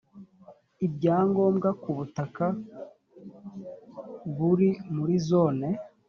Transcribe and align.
ibya 0.85 1.17
ngombwa 1.29 1.69
ku 1.81 1.89
butaka 1.97 2.45
buri 4.37 4.69
muri 4.95 5.15
zone 5.29 5.67